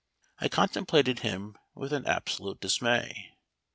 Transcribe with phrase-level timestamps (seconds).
[0.39, 3.35] I contem plated him with absolute dismay.